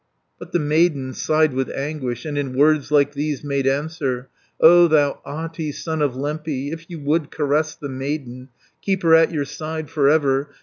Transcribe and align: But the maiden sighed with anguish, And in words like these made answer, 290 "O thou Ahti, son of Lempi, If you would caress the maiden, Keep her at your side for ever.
But 0.39 0.51
the 0.51 0.57
maiden 0.57 1.13
sighed 1.13 1.53
with 1.53 1.69
anguish, 1.69 2.25
And 2.25 2.35
in 2.35 2.55
words 2.55 2.89
like 2.89 3.13
these 3.13 3.43
made 3.43 3.67
answer, 3.67 4.29
290 4.59 4.59
"O 4.61 4.87
thou 4.87 5.21
Ahti, 5.23 5.71
son 5.71 6.01
of 6.01 6.13
Lempi, 6.15 6.71
If 6.73 6.89
you 6.89 6.99
would 7.01 7.29
caress 7.29 7.75
the 7.75 7.87
maiden, 7.87 8.49
Keep 8.81 9.03
her 9.03 9.13
at 9.13 9.31
your 9.31 9.45
side 9.45 9.91
for 9.91 10.09
ever. 10.09 10.49